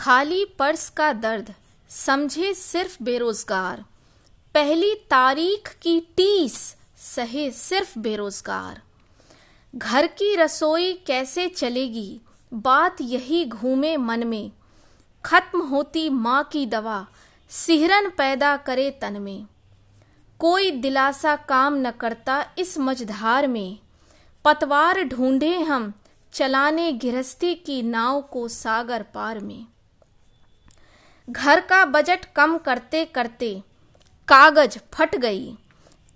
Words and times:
खाली 0.00 0.44
पर्स 0.44 0.88
का 0.88 1.12
दर्द, 1.12 1.54
समझे 1.88 2.54
सिर्फ़ 2.54 3.02
बेरोजगार। 3.02 3.84
पहली 4.54 4.94
तारीख 4.94 5.76
की 5.82 6.00
टीस, 6.00 6.76
सहे 6.96 7.50
सिर्फ़ 7.50 7.98
बेरोजगार। 7.98 8.82
घर 9.74 10.06
की 10.06 10.36
रसोई 10.36 10.92
कैसे 10.92 11.48
चलेगी? 11.48 12.20
बात 12.52 12.96
यही 13.00 13.44
घूमे 13.44 13.96
मन 13.96 14.26
में। 14.26 14.52
खत्म 15.24 15.60
होती 15.60 16.10
माँ 16.10 16.44
की 16.44 16.66
दवा, 16.66 17.06
सिहरन 17.50 18.10
पैदा 18.10 18.56
करे 18.56 18.90
तन 18.90 19.22
में। 19.22 19.46
कोई 20.38 20.70
दिलासा 20.70 21.36
काम 21.36 21.74
न 21.74 21.90
करता 21.90 22.52
इस 22.58 22.78
मझधार 22.78 23.46
में। 23.46 23.78
पतवार 24.44 25.02
ढूंढे 25.02 25.58
हम 25.58 25.94
चलाने 26.32 26.92
गृहस्थी 26.92 27.54
की 27.54 27.82
नाव 27.82 28.20
को 28.22 28.48
सागर 28.48 29.02
पार 29.02 29.40
में। 29.40 29.66
घर 31.28 31.60
का 31.60 31.84
बजट 31.86 32.24
कम 32.36 32.56
करते 32.58 33.04
करते 33.04 33.52
कागज़ 34.28 34.78
फट 34.92 35.14
गई, 35.16 35.56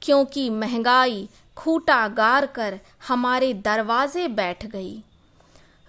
क्योंकि 0.02 0.48
महँगाई 0.50 1.28
खूटा 1.56 2.06
गार 2.10 2.46
कर 2.46 2.78
हमारे 3.08 3.52
दरवाजे 3.64 4.28
बैठ 4.30 4.66
गई। 4.66 5.02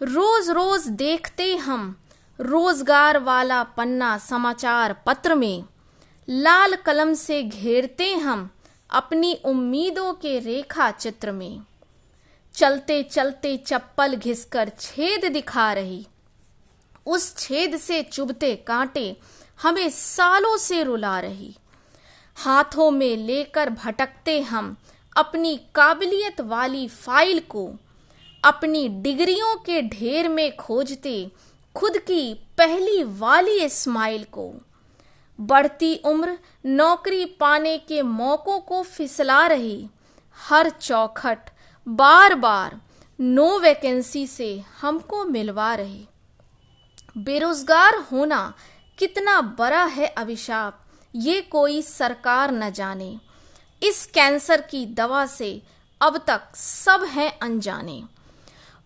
रोज 0.01 0.49
रोज 0.49 0.87
देखते 0.97 1.55
हम 1.57 1.95
रोज़गार 2.39 3.19
वाला 3.19 3.61
पन्ना 3.77 4.17
समाचार 4.19 4.95
पत्र 5.05 5.35
में, 5.35 5.63
लाल 6.27 6.75
कलम 6.75 7.13
से 7.13 7.41
घेरते 7.43 8.13
हम 8.15 8.49
अपनी 8.89 9.33
उम्मीदों 9.45 10.13
के 10.13 10.37
रेखा 10.39 10.89
चित्र 10.91 11.31
में। 11.31 11.61
चलते 12.55 13.01
चलते 13.03 13.55
चप्पल 13.57 14.15
घिसकर 14.15 14.71
छेद 14.79 15.31
दिखा 15.33 15.71
रही 15.73 16.05
उस 17.05 17.35
छेद 17.37 17.77
से 17.77 18.01
चुभते 18.03 18.55
कांटे 18.67 19.15
हमें 19.61 19.89
सालों 19.89 20.57
से 20.57 20.83
रुला 20.83 21.19
रही। 21.19 21.55
हाथों 22.37 22.91
में 22.91 23.15
लेकर 23.17 23.69
भटकते 23.69 24.39
हम 24.41 24.75
अपनी 25.17 25.55
काबिलियत 25.75 26.41
वाली 26.41 26.87
फ़ाइल 26.87 27.39
को 27.39 27.73
अपनी 28.43 28.87
डिग्रियों 28.89 29.55
के 29.55 29.81
ढेर 29.81 30.29
में 30.29 30.55
खोजते 30.55 31.31
खुद 31.75 31.97
की 31.97 32.33
पहली 32.57 33.03
वाली 33.03 33.69
स्माइल 33.69 34.23
को। 34.31 34.53
बढ़ती 35.39 35.95
उम्र 36.05 36.37
नौकरी 36.65 37.25
पाने 37.25 37.77
के 37.77 38.01
मौकों 38.01 38.59
को 38.59 38.81
फिसला 38.83 39.45
रही। 39.47 39.87
हर 40.37 40.69
चौखट 40.69 41.49
बार 41.87 42.35
बार 42.35 42.79
नो 43.19 43.47
वैकेंसी 43.59 44.25
से 44.27 44.63
हमको 44.81 45.23
मिलवा 45.25 45.73
रही। 45.75 46.07
बेरोजगार 47.17 47.95
होना 48.11 48.53
कितना 48.97 49.39
बड़ा 49.59 49.83
है 49.85 50.07
अभिशाप। 50.07 50.81
ये 51.15 51.41
कोई 51.41 51.81
सरकार 51.81 52.51
न 52.51 52.69
जाने। 52.69 53.17
इस 53.83 54.05
कैंसर 54.05 54.61
की 54.61 54.85
दवा 54.85 55.25
से 55.25 55.61
अब 56.01 56.17
तक 56.27 56.55
सब 56.55 57.03
हैं 57.03 57.31
अनजाने। 57.39 58.03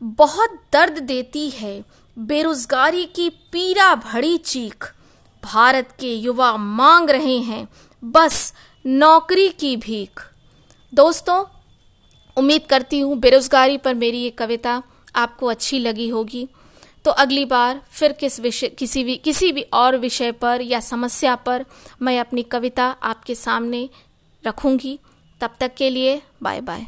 बहुत 0.02 0.60
दर्द 0.74 1.00
देती 1.00 1.50
है 1.50 1.84
बेरोजगारी 2.18 3.06
की 3.06 3.30
पीड़ा 3.30 3.94
भरी 3.96 4.38
चीख। 4.38 4.94
भारत 5.44 5.96
के 6.00 6.14
युवा 6.16 6.56
मांग 6.58 7.10
रहे 7.10 7.38
हैं 7.40 7.68
बस 8.04 8.54
नौकरी 8.86 9.50
की 9.50 9.76
भीख। 9.78 10.22
दोस्तों, 10.94 11.44
उम्मीद 12.38 12.66
करती 12.70 13.00
हूँ 13.00 13.18
बेरोजगारी 13.18 13.78
पर 13.78 13.94
मेरी 13.94 14.18
ये 14.18 14.30
कविता 14.30 14.82
आपको 15.16 15.48
अच्छी 15.48 15.80
लगी 15.80 16.10
होगी। 16.10 16.48
तो 17.06 17.12
अगली 17.12 17.46
बार 17.46 17.82
फिर 17.92 18.12
किस 18.12 18.40
विषय, 18.40 18.68
किसी 18.70 19.04
भी 19.04 19.16
किसी 19.16 19.52
भी 19.52 19.62
और 19.62 19.98
विषय 19.98 20.32
पर 20.32 20.62
या 20.62 20.80
समस्या 20.80 21.36
पर 21.36 21.66
मैं 22.02 22.20
अपनी 22.20 22.44
कविता 22.44 22.86
आपके 23.04 23.36
सामने 23.36 23.90
रखूँगी। 24.44 25.00
तब 25.42 25.56
तक 25.60 25.76
के 25.76 25.90
लिए 25.90 26.22
बाय 26.44 26.62
बाय 26.62 26.86